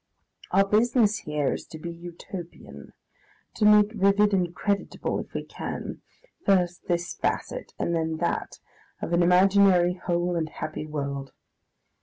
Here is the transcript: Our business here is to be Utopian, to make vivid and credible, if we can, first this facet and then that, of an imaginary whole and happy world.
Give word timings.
Our 0.49 0.67
business 0.67 1.19
here 1.19 1.53
is 1.53 1.67
to 1.67 1.77
be 1.77 1.91
Utopian, 1.91 2.93
to 3.53 3.65
make 3.65 3.91
vivid 3.91 4.33
and 4.33 4.51
credible, 4.51 5.19
if 5.19 5.35
we 5.35 5.43
can, 5.45 6.01
first 6.43 6.87
this 6.87 7.13
facet 7.13 7.75
and 7.77 7.93
then 7.95 8.17
that, 8.17 8.57
of 8.99 9.13
an 9.13 9.21
imaginary 9.21 9.93
whole 9.93 10.35
and 10.35 10.49
happy 10.49 10.87
world. 10.87 11.33